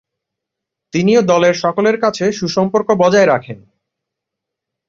তিনি 0.93 1.11
ও 1.17 1.21
দলের 1.23 1.55
সকলের 1.55 1.97
কাছে 1.99 2.25
সু-সম্পর্ক 2.31 2.87
বজায় 2.95 3.27
রাখেন। 3.27 3.59